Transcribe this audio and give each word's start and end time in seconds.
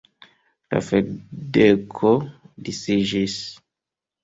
La 0.75 0.79
ferdeko 0.87 2.15
disiĝis. 2.71 3.39